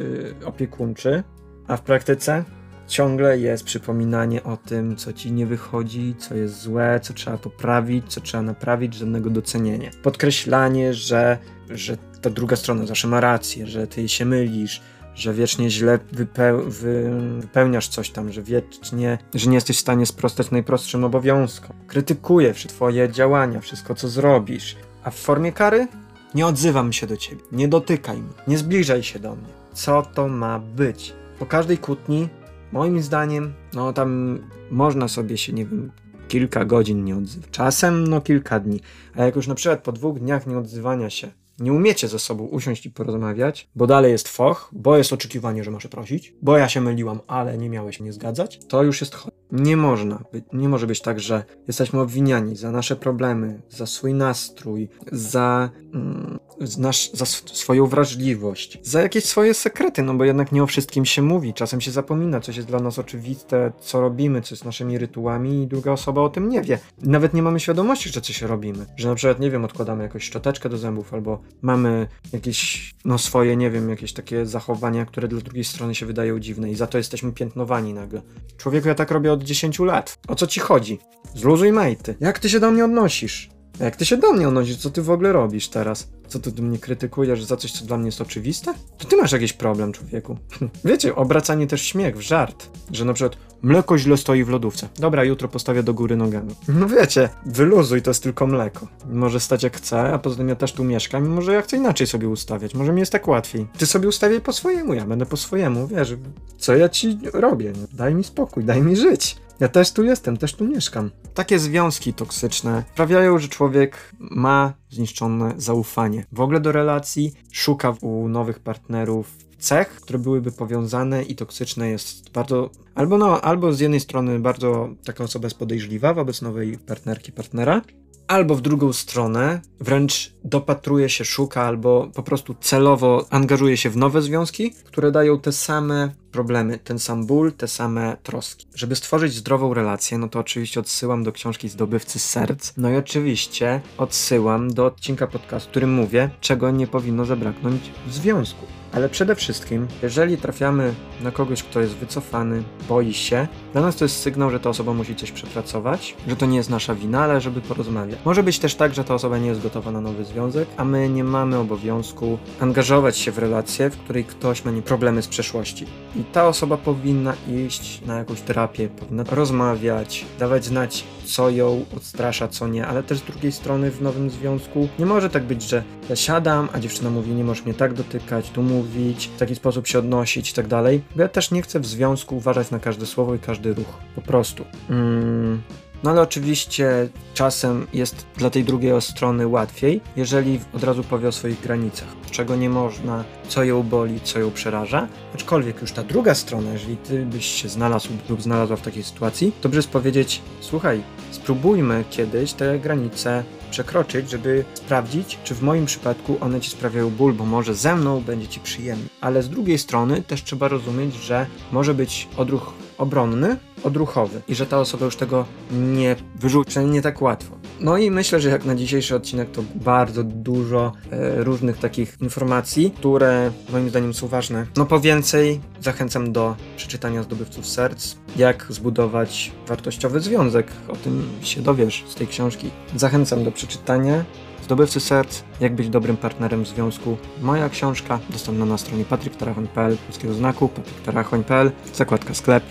yy, 0.41 0.47
opiekuńczy, 0.47 1.23
a 1.67 1.77
w 1.77 1.83
praktyce 1.83 2.45
ciągle 2.87 3.39
jest 3.39 3.65
przypominanie 3.65 4.43
o 4.43 4.57
tym, 4.57 4.97
co 4.97 5.13
ci 5.13 5.33
nie 5.33 5.47
wychodzi, 5.47 6.15
co 6.19 6.35
jest 6.35 6.61
złe, 6.61 7.01
co 7.03 7.15
trzeba 7.15 7.39
poprawić, 7.39 8.05
co 8.09 8.21
trzeba 8.21 8.43
naprawić, 8.43 8.95
żadnego 8.95 9.31
docenienia. 9.31 9.91
Podkreślanie, 10.03 10.95
że, 10.95 11.39
że 11.71 11.97
ta 12.23 12.31
druga 12.31 12.57
strona 12.57 12.87
zawsze 12.87 13.09
ma 13.09 13.21
rację, 13.21 13.67
że 13.67 13.87
ty 13.87 14.09
się 14.09 14.25
mylisz, 14.25 14.81
że 15.15 15.35
wiecznie 15.35 15.71
źle 15.71 15.99
wypeł 16.13 16.63
wy 16.71 17.11
wypełniasz 17.41 17.89
coś 17.89 18.11
tam, 18.11 18.33
że 18.33 18.43
wiecznie, 18.43 19.19
że 19.35 19.51
nie 19.51 19.55
jesteś 19.55 19.77
w 19.77 19.81
stanie 19.81 20.07
sprostać 20.07 20.51
najprostszym 20.51 21.05
obowiązkom. 21.05 21.77
Krytykuje 21.87 22.55
twoje 22.55 23.11
działania, 23.11 23.61
wszystko 23.61 23.95
co 23.95 24.09
zrobisz. 24.09 24.77
A 25.05 25.11
w 25.11 25.17
formie 25.17 25.53
kary? 25.53 25.89
Nie 26.35 26.47
odzywam 26.47 26.93
się 26.93 27.07
do 27.07 27.17
ciebie, 27.17 27.43
nie 27.53 27.69
dotykaj 27.69 28.17
mnie, 28.17 28.33
nie 28.49 28.59
zbliżaj 28.59 29.03
się 29.03 29.19
do 29.19 29.37
mnie. 29.37 29.49
Co 29.75 30.03
to 30.03 30.29
ma 30.29 30.59
być? 30.59 31.13
Po 31.39 31.47
każdej 31.47 31.79
kłótni 31.79 32.29
Moim 32.73 33.03
zdaniem, 33.03 33.55
no 33.75 33.93
tam 33.93 34.39
można 34.71 35.09
sobie 35.09 35.39
się, 35.39 35.53
nie 35.53 35.67
wiem, 35.67 35.93
kilka 36.29 36.65
godzin 36.65 37.05
nie 37.05 37.17
odzywać. 37.17 37.51
Czasem, 37.51 38.07
no 38.07 38.21
kilka 38.21 38.61
dni. 38.61 38.81
A 39.15 39.25
jak 39.25 39.37
już 39.37 39.47
na 39.47 39.55
przykład 39.55 39.83
po 39.83 39.93
dwóch 39.93 40.19
dniach 40.19 40.47
nieodzywania 40.47 41.11
się 41.11 41.31
nie 41.59 41.73
umiecie 41.73 42.09
ze 42.09 42.19
sobą 42.19 42.45
usiąść 42.45 42.87
i 42.87 42.91
porozmawiać, 42.91 43.69
bo 43.75 43.87
dalej 43.87 44.13
jest 44.13 44.29
foch, 44.29 44.71
bo 44.73 44.97
jest 44.97 45.13
oczekiwanie, 45.13 45.65
że 45.65 45.71
masz 45.71 45.87
prosić, 45.87 46.35
bo 46.43 46.57
ja 46.57 46.69
się 46.69 46.81
myliłam, 46.81 47.21
ale 47.27 47.59
nie 47.59 47.71
miałeś 47.71 48.01
nie 48.01 48.13
zgadzać, 48.13 48.61
to 48.69 48.83
już 48.83 49.01
jest 49.01 49.15
chore. 49.15 49.37
Nie 49.53 49.77
można, 49.77 50.25
nie 50.53 50.69
może 50.69 50.87
być 50.87 51.01
tak, 51.01 51.21
że 51.21 51.45
jesteśmy 51.69 52.01
obwiniani 52.01 52.57
za 52.57 52.71
nasze 52.71 52.97
problemy, 52.97 53.63
za 53.69 53.87
swój 53.87 54.15
nastrój, 54.15 54.89
za, 55.13 55.71
mm, 55.95 56.39
nasz, 56.79 57.11
za 57.13 57.27
swoją 57.27 57.87
wrażliwość, 57.87 58.79
za 58.83 59.03
jakieś 59.03 59.25
swoje 59.25 59.55
sekrety, 59.55 60.03
no 60.03 60.15
bo 60.15 60.25
jednak 60.25 60.53
nie 60.53 60.63
o 60.63 60.67
wszystkim 60.67 61.05
się 61.05 61.23
mówi, 61.23 61.55
czasem 61.55 61.81
się 61.81 61.91
zapomina, 61.91 62.41
coś 62.41 62.57
jest 62.57 62.69
dla 62.69 62.81
nas 62.81 62.99
oczywiste, 62.99 63.73
co 63.81 64.01
robimy, 64.01 64.43
co 64.43 64.55
jest 64.55 64.65
naszymi 64.65 64.99
rytułami 64.99 65.63
i 65.63 65.67
druga 65.67 65.93
osoba 65.93 66.23
o 66.23 66.29
tym 66.29 66.49
nie 66.49 66.63
wie. 66.63 66.79
Nawet 67.03 67.35
nie 67.35 67.43
mamy 67.43 67.61
świadomości, 67.61 68.09
że 68.09 68.21
coś 68.21 68.43
robimy, 68.43 68.87
że 68.97 69.09
na 69.09 69.15
przykład, 69.15 69.41
nie 69.41 69.51
wiem, 69.51 69.65
odkładamy 69.65 70.03
jakąś 70.03 70.25
szczoteczkę 70.25 70.69
do 70.69 70.79
zębów 70.79 71.15
albo 71.15 71.41
mamy 71.63 72.07
jakieś, 72.33 72.95
no 73.05 73.19
swoje, 73.19 73.57
nie 73.57 73.71
wiem, 73.71 73.91
jakieś 73.91 74.13
takie 74.13 74.47
zachowania, 74.47 75.07
które 75.07 75.29
dla 75.29 75.41
drugiej 75.41 75.65
strony 75.65 75.95
się 75.95 76.07
wydają 76.07 76.39
dziwne 76.41 76.71
i 76.71 76.75
za 76.75 76.87
to 76.87 76.99
jesteśmy 76.99 77.33
piętnowani 77.33 77.95
nagle. 77.95 78.23
Człowieku, 78.57 78.89
ja 78.89 78.95
tak 78.95 79.11
robię 79.11 79.33
od 79.37 79.43
10 79.43 79.79
lat. 79.79 80.19
O 80.29 80.35
co 80.35 80.47
ci 80.47 80.61
chodzi? 80.61 80.99
Zluzuj 81.35 81.73
majty. 81.73 82.17
Jak 82.21 82.39
ty 82.39 82.49
się 82.49 82.61
do 82.61 82.71
mnie 82.71 82.85
odnosisz? 82.85 83.56
Jak 83.81 83.97
ty 83.97 84.07
się 84.07 84.17
do 84.17 84.33
mnie 84.33 84.49
odnosisz? 84.49 84.77
Co 84.77 84.91
ty 84.91 85.03
w 85.03 85.11
ogóle 85.11 85.33
robisz 85.33 85.69
teraz? 85.69 86.09
Co 86.29 86.39
ty 86.39 86.63
mnie 86.63 86.79
krytykujesz 86.79 87.45
za 87.45 87.57
coś, 87.57 87.73
co 87.73 87.85
dla 87.85 87.97
mnie 87.97 88.07
jest 88.07 88.21
oczywiste? 88.21 88.75
To 88.99 89.09
ty 89.09 89.17
masz 89.17 89.33
jakiś 89.33 89.53
problem, 89.53 89.93
człowieku. 89.93 90.39
Wiecie, 90.85 91.15
obracanie 91.17 91.67
też 91.67 91.83
śmiech 91.83 92.17
w 92.17 92.21
żart. 92.21 92.69
Że 92.93 93.05
na 93.05 93.13
przykład 93.13 93.37
mleko 93.63 93.99
źle 93.99 94.17
stoi 94.17 94.45
w 94.45 94.49
lodówce. 94.49 94.89
Dobra, 94.99 95.25
jutro 95.25 95.49
postawię 95.49 95.83
do 95.83 95.95
góry 95.95 96.17
nogami. 96.17 96.55
No 96.81 96.87
wiecie, 96.89 97.29
wyluzuj, 97.47 98.03
to 98.03 98.11
jest 98.11 98.23
tylko 98.23 98.47
mleko. 98.47 98.89
Może 99.13 99.41
stać 99.41 99.63
jak 99.63 99.77
chce, 99.77 100.13
a 100.13 100.19
poza 100.19 100.37
tym 100.37 100.49
ja 100.49 100.57
też 100.57 100.73
tu 100.73 100.85
mieszkam 100.85 101.27
i 101.27 101.29
może 101.29 101.53
ja 101.53 101.63
chcę 101.63 101.77
inaczej 101.77 102.07
sobie 102.07 102.29
ustawiać. 102.29 102.75
Może 102.75 102.93
mi 102.93 103.01
jest 103.01 103.13
tak 103.13 103.29
łatwiej. 103.29 103.67
Ty 103.79 103.87
sobie 103.87 104.09
ustawiaj 104.09 104.41
po 104.41 104.53
swojemu, 104.53 104.95
ja 104.95 105.05
będę 105.05 105.27
po 105.27 105.37
swojemu, 105.37 105.87
wiesz. 105.87 106.15
Co 106.59 106.77
ja 106.77 106.89
ci 106.89 107.19
robię? 107.33 107.73
Daj 107.93 108.15
mi 108.15 108.25
spokój, 108.25 108.65
daj 108.65 108.83
mi 108.83 108.97
żyć. 108.97 109.37
Ja 109.61 109.69
też 109.69 109.93
tu 109.93 110.05
jestem, 110.05 110.37
też 110.37 110.55
tu 110.55 110.69
mieszkam. 110.69 111.11
Takie 111.35 111.59
związki 111.59 112.15
toksyczne 112.15 112.85
sprawiają, 112.93 113.39
że 113.39 113.49
człowiek 113.49 114.13
ma 114.19 114.73
zniszczone 114.91 115.55
zaufanie 115.57 116.25
w 116.33 116.41
ogóle 116.41 116.61
do 116.61 116.73
relacji, 116.73 117.33
szuka 117.53 117.95
u 118.01 118.29
nowych 118.29 118.59
partnerów 118.59 119.37
cech, 119.59 119.89
które 119.89 120.19
byłyby 120.19 120.53
powiązane 120.53 121.23
i 121.23 121.35
toksyczne 121.35 121.89
jest 121.89 122.31
bardzo, 122.31 122.71
albo 122.95 123.19
no, 123.19 123.41
albo 123.41 123.73
z 123.73 123.81
jednej 123.81 124.01
strony 124.01 124.39
bardzo 124.39 124.89
taka 125.05 125.25
osoba 125.25 125.47
jest 125.47 125.59
podejrzliwa 125.59 126.15
wobec 126.15 126.43
nowej 126.43 126.79
partnerki, 126.79 127.33
partnera, 127.33 127.83
albo 128.29 128.55
w 128.55 128.61
drugą 128.61 128.93
stronę 128.93 129.61
wręcz 129.81 130.33
dopatruje 130.45 131.09
się, 131.09 131.25
szuka, 131.25 131.63
albo 131.63 132.11
po 132.15 132.23
prostu 132.23 132.55
celowo 132.61 133.27
angażuje 133.31 133.77
się 133.77 133.91
w 133.91 133.97
nowe 133.97 134.23
związki, 134.23 134.71
które 134.85 135.13
dają 135.13 135.41
te 135.41 135.53
same 135.53 136.11
problemy, 136.33 136.79
ten 136.79 136.99
sam 136.99 137.27
ból, 137.27 137.53
te 137.53 137.69
same 137.69 138.17
troski. 138.23 138.67
Żeby 138.75 138.97
stworzyć 138.97 139.35
zdrową 139.35 139.75
relację, 139.75 140.19
no 140.19 140.29
to 140.29 140.39
oczywiście 140.39 140.81
odsyłam 140.81 141.25
do 141.25 141.33
książki 141.33 141.69
Zdobywcy 141.69 142.19
Serc, 142.19 142.73
no 142.77 142.91
i 142.91 142.97
oczywiście 142.97 143.81
odsyłam 143.99 144.75
do 144.75 144.87
odcinka 144.87 145.27
podcastu, 145.27 145.69
w 145.69 145.71
którym 145.71 145.93
mówię, 145.93 146.31
czego 146.41 146.71
nie 146.71 146.87
powinno 146.87 147.25
zabraknąć 147.25 147.83
w 148.07 148.13
związku. 148.13 148.67
Ale 148.93 149.09
przede 149.09 149.35
wszystkim, 149.35 149.87
jeżeli 150.03 150.37
trafiamy 150.37 150.95
na 151.21 151.31
kogoś, 151.31 151.63
kto 151.63 151.81
jest 151.81 151.95
wycofany, 151.95 152.63
boi 152.89 153.15
się, 153.15 153.49
Dla 153.77 153.85
nas 153.85 153.97
to 153.97 154.05
jest 154.05 154.23
sygnał, 154.23 154.51
że 154.51 154.61
ta 154.61 154.71
osoba 154.71 154.93
musi 154.93 155.17
coś 155.17 155.33
przepracować, 155.33 156.17
że 156.29 156.37
to 156.37 156.47
nie 156.47 156.57
jest 156.57 156.71
nasza 156.71 156.95
wina, 156.95 157.25
ale 157.25 157.41
żeby 157.41 157.61
porozmawiać. 157.61 158.19
Może 158.25 158.43
być 158.43 158.59
też 158.59 158.75
tak, 158.75 158.95
że 158.95 159.05
ta 159.05 159.15
osoba 159.15 159.39
nie 159.39 159.49
jest 159.49 159.63
gotowa 159.63 159.91
na 159.91 160.01
nowy 160.01 160.25
związek, 160.25 160.69
a 160.77 160.85
my 160.85 161.09
nie 161.09 161.25
mamy 161.25 161.59
obowiązku 161.59 162.39
angażować 162.61 163.19
się 163.19 163.33
w 163.33 163.39
relację, 163.39 163.91
w 163.91 163.97
której 163.97 164.25
ktoś 164.25 164.65
ma 164.65 164.71
nie 164.71 164.83
problemy 164.83 165.23
z 165.23 165.29
przeszłości. 165.29 165.87
I 166.17 166.25
ta 166.25 166.49
osoba 166.49 166.77
powinna 166.77 167.35
iść 167.67 168.01
na 168.07 168.19
jakąś 168.19 168.41
terapię, 168.41 168.89
powinna 168.89 169.25
rozmawiać, 169.31 170.25
dawać 170.39 170.65
znać, 170.65 171.05
co 171.25 171.51
ją 171.51 171.85
odstrasza, 171.97 172.49
co 172.49 172.69
nie, 172.69 172.87
ale 172.87 173.03
też 173.03 173.19
z 173.19 173.23
drugiej 173.23 173.53
strony 173.53 173.91
w 173.91 174.03
nowym 174.03 174.31
związku 174.31 174.89
nie 174.99 175.07
może 175.07 175.31
tak 175.31 175.45
być, 175.45 175.63
że 175.63 175.83
ja 176.09 176.17
siadam, 176.17 176.69
a 176.73 176.79
dziewczyna 176.79 177.11
mówi, 177.11 177.33
nie 177.33 177.45
możesz 177.45 177.65
mnie 177.65 177.75
tak 177.75 177.95
dotykać, 177.95 178.51
tu 178.51 178.63
mówić, 178.63 179.31
w 179.37 179.39
taki 179.39 179.55
sposób 179.55 179.87
się 179.87 179.99
odnosić 179.99 180.51
i 180.51 180.55
tak 180.55 180.67
dalej. 180.67 181.03
Bo 181.17 181.23
ja 181.23 181.29
też 181.29 181.51
nie 181.51 181.63
chcę 181.63 181.81
w 181.81 181.87
związku 181.87 182.37
uważać 182.37 182.71
na 182.71 182.79
każde 182.79 183.07
słowo 183.07 183.35
i 183.35 183.39
każdy 183.39 183.66
ruch. 183.75 183.99
Po 184.15 184.23
prostu. 184.23 184.65
Mm. 184.91 185.63
No 186.05 186.11
ale 186.11 186.23
oczywiście 186.23 187.09
czasem 187.35 187.87
jest 187.93 188.27
dla 188.37 188.51
tej 188.51 188.65
drugiej 188.65 189.03
strony 189.03 189.47
łatwiej, 189.47 190.01
jeżeli 190.17 190.61
od 190.73 190.85
razu 190.85 191.05
powie 191.05 191.29
o 191.29 191.33
swoich 191.33 191.61
granicach, 191.61 192.09
czego 192.31 192.57
nie 192.57 192.71
można, 192.71 193.25
co 193.49 193.65
ją 193.65 193.83
boli, 193.83 194.21
co 194.21 194.39
ją 194.39 194.51
przeraża. 194.51 195.09
Aczkolwiek 195.35 195.81
już 195.81 195.93
ta 195.93 196.03
druga 196.03 196.35
strona, 196.35 196.73
jeżeli 196.73 196.97
ty 196.97 197.27
byś 197.27 197.47
się 197.47 197.69
znalazł 197.69 198.09
lub 198.29 198.43
znalazła 198.43 198.77
w 198.77 198.83
takiej 198.83 199.03
sytuacji, 199.03 199.53
dobrze 199.63 199.79
jest 199.79 199.91
powiedzieć: 199.91 200.43
Słuchaj, 200.61 201.03
spróbujmy 201.31 202.05
kiedyś 202.11 202.53
te 202.53 202.79
granice 202.79 203.45
przekroczyć, 203.71 204.31
żeby 204.31 204.65
sprawdzić, 204.75 205.39
czy 205.45 205.55
w 205.55 205.63
moim 205.63 205.87
przypadku 205.87 206.37
one 206.41 206.61
ci 206.61 206.71
sprawiają 206.71 207.11
ból, 207.11 207.33
bo 207.33 207.45
może 207.45 207.75
ze 207.75 207.97
mną 207.97 208.21
będzie 208.21 208.49
ci 208.49 208.61
przyjemnie. 208.61 209.07
Ale 209.21 209.43
z 209.43 209.49
drugiej 209.49 209.79
strony 209.79 210.23
też 210.23 210.45
trzeba 210.45 210.69
rozumieć, 210.69 211.15
że 211.15 211.47
może 211.73 211.95
być 211.95 212.29
odruch 212.37 212.73
obronny, 212.99 213.57
odruchowy 213.85 214.43
i 214.49 214.55
że 214.55 214.67
ta 214.67 214.79
osoba 214.79 215.05
już 215.05 215.17
tego 215.17 215.45
nie 215.73 216.17
wyrzuci, 216.35 216.69
przynajmniej 216.69 216.95
nie 216.95 217.03
tak 217.03 217.23
łatwo. 217.23 217.57
No 217.81 217.97
i 217.97 218.11
myślę, 218.11 218.41
że 218.41 218.49
jak 218.49 218.65
na 218.65 218.75
dzisiejszy 218.75 219.17
odcinek 219.17 219.51
to 219.51 219.63
bardzo 219.75 220.25
dużo 220.25 220.93
e, 221.11 221.45
różnych 221.45 221.79
takich 221.79 222.17
informacji, 222.21 222.91
które 222.91 223.51
moim 223.73 223.89
zdaniem 223.91 224.15
są 224.15 224.29
ważne. 224.29 224.67
No 224.77 224.87
po 224.87 225.01
więcej 225.01 225.61
zachęcam 225.81 226.33
do 226.33 226.57
przeczytania 226.77 227.23
Zdobywców 227.23 227.67
Serc, 227.67 228.17
jak 228.37 228.67
zbudować 228.69 229.53
wartościowy 229.67 230.21
związek. 230.21 230.67
O 230.89 230.97
tym 230.97 231.29
się 231.43 231.63
dowiesz 231.63 232.05
z 232.09 232.15
tej 232.15 232.27
książki. 232.27 232.71
Zachęcam 232.97 233.45
do 233.45 233.53
przeczytania. 233.53 234.25
Zdobywcy 234.67 235.01
serc, 235.01 235.43
jak 235.61 235.75
być 235.75 235.89
dobrym 235.89 236.17
partnerem 236.17 236.65
w 236.65 236.69
związku. 236.69 237.17
Moja 237.43 237.69
książka 237.69 238.19
dostępna 238.31 238.65
na 238.65 238.79
stronie 238.79 239.05
patricktarachoń.pl, 239.05 239.97
polskiego 239.97 240.35
znaku, 240.35 240.69
patricktarachoń.pl, 240.69 241.71
zakładka 241.95 242.35
sklep. 242.35 242.65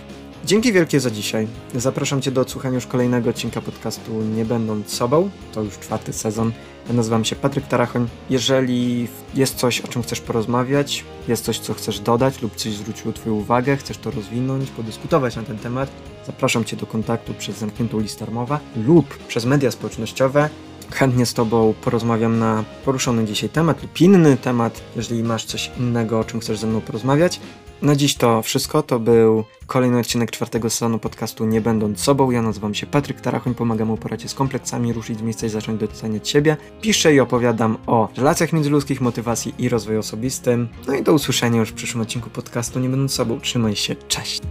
Dzięki 0.46 0.74
wielkie 0.74 1.00
za 1.00 1.12
dzisiaj. 1.12 1.48
Zapraszam 1.76 2.22
Cię 2.22 2.32
do 2.32 2.42
odsłuchania 2.42 2.76
już 2.76 2.88
kolejnego 2.88 3.30
odcinka 3.30 3.62
podcastu 3.62 4.12
Nie 4.22 4.46
będąc 4.46 4.94
sobą. 4.94 5.30
To 5.54 5.62
już 5.62 5.80
czwarty 5.80 6.14
sezon. 6.14 6.52
Ja 6.88 6.94
nazywam 6.94 7.26
się 7.26 7.36
Patryk 7.36 7.68
Tarachoń. 7.68 8.08
Jeżeli 8.30 9.08
jest 9.34 9.56
coś, 9.56 9.82
o 9.82 9.88
czym 9.88 10.04
chcesz 10.04 10.22
porozmawiać, 10.22 11.06
jest 11.28 11.46
coś, 11.46 11.60
co 11.60 11.74
chcesz 11.74 12.00
dodać 12.00 12.42
lub 12.42 12.56
coś 12.56 12.74
zwróciło 12.74 13.14
Twoją 13.14 13.36
uwagę, 13.36 13.78
chcesz 13.78 13.98
to 13.98 14.12
rozwinąć, 14.12 14.70
podyskutować 14.70 15.36
na 15.36 15.44
ten 15.44 15.58
temat, 15.58 15.90
zapraszam 16.26 16.66
Cię 16.66 16.78
do 16.78 16.86
kontaktu 16.86 17.34
przez 17.34 17.58
zamkniętą 17.58 18.00
listę 18.00 18.26
darmowa 18.26 18.60
lub 18.88 19.18
przez 19.18 19.46
media 19.46 19.72
społecznościowe. 19.72 20.50
Chętnie 20.92 21.26
z 21.26 21.34
Tobą 21.34 21.74
porozmawiam 21.84 22.40
na 22.40 22.64
poruszony 22.86 23.26
dzisiaj 23.26 23.50
temat 23.50 23.82
lub 23.82 24.02
inny 24.02 24.38
temat, 24.38 24.82
jeżeli 24.96 25.24
masz 25.24 25.46
coś 25.46 25.72
innego, 25.80 26.20
o 26.20 26.24
czym 26.24 26.40
chcesz 26.40 26.60
ze 26.60 26.68
mną 26.68 26.82
porozmawiać. 26.82 27.40
Na 27.82 27.96
dziś 27.96 28.16
to 28.16 28.42
wszystko. 28.42 28.84
To 28.84 29.00
był 29.00 29.44
kolejny 29.68 30.00
odcinek 30.00 30.32
czwartego 30.32 30.70
sezonu 30.70 31.00
podcastu 31.00 31.46
Nie 31.46 31.62
Będąc 31.62 32.00
Sobą. 32.00 32.32
Ja 32.32 32.42
nazywam 32.42 32.74
się 32.74 32.88
Patryk 32.88 33.22
Tarachoń, 33.22 33.56
pomagam 33.56 33.92
uporać 33.92 34.30
z 34.30 34.34
kompleksami, 34.34 34.94
ruszyć 34.94 35.20
z 35.20 35.22
miejsca 35.22 35.46
i 35.46 35.50
zacząć 35.50 35.80
doceniać 35.80 36.30
siebie. 36.30 36.58
Piszę 36.82 37.14
i 37.14 37.20
opowiadam 37.20 37.78
o 37.88 38.10
relacjach 38.18 38.54
międzyludzkich, 38.54 39.02
motywacji 39.02 39.54
i 39.58 39.70
rozwoju 39.70 40.00
osobistym. 40.00 40.68
No 40.88 40.96
i 40.96 41.04
do 41.04 41.14
usłyszenia 41.14 41.60
już 41.60 41.70
w 41.70 41.74
przyszłym 41.74 42.02
odcinku 42.02 42.30
podcastu 42.30 42.80
Nie 42.80 42.90
Będąc 42.90 43.14
Sobą. 43.14 43.40
Trzymaj 43.40 43.76
się, 43.76 43.96
cześć! 43.96 44.42